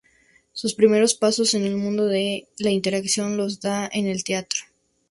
Sus 0.51 0.73
primeros 0.73 1.13
pasos 1.13 1.53
en 1.53 1.63
el 1.63 1.77
mundo 1.77 2.07
de 2.07 2.47
la 2.57 2.71
interpretación 2.71 3.37
los 3.37 3.59
da 3.61 3.87
en 3.93 4.07
el 4.07 4.23
teatro. 4.23 4.61